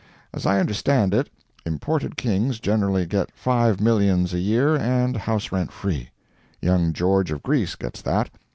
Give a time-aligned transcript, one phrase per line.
[0.33, 1.29] As I understand it,
[1.63, 6.09] imported kings generally get five millions a year and house rent free.
[6.59, 8.31] Young George of Greece gets that.